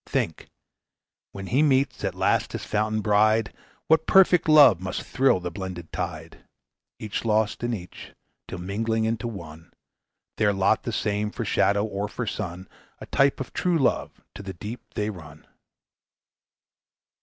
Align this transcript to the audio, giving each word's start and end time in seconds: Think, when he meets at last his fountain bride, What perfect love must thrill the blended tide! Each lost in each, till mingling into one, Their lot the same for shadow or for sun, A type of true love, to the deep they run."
Think, 0.07 0.47
when 1.31 1.45
he 1.45 1.61
meets 1.61 2.03
at 2.03 2.15
last 2.15 2.53
his 2.53 2.63
fountain 2.65 3.01
bride, 3.01 3.53
What 3.85 4.07
perfect 4.07 4.49
love 4.49 4.81
must 4.81 5.03
thrill 5.03 5.39
the 5.39 5.51
blended 5.51 5.91
tide! 5.91 6.39
Each 6.97 7.23
lost 7.23 7.63
in 7.63 7.71
each, 7.75 8.11
till 8.47 8.57
mingling 8.57 9.05
into 9.05 9.27
one, 9.27 9.71
Their 10.37 10.53
lot 10.53 10.81
the 10.81 10.91
same 10.91 11.29
for 11.29 11.45
shadow 11.45 11.85
or 11.85 12.07
for 12.07 12.25
sun, 12.25 12.67
A 12.97 13.05
type 13.05 13.39
of 13.39 13.53
true 13.53 13.77
love, 13.77 14.23
to 14.33 14.41
the 14.41 14.53
deep 14.53 14.81
they 14.95 15.11
run." 15.11 15.45